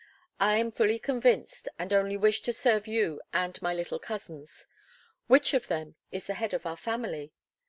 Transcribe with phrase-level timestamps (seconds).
[0.39, 4.65] I am fully convinced, and only wish to serve you and my little cousins.
[5.27, 7.33] Which of them is the head of our family?"